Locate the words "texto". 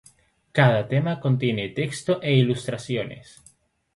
1.79-2.19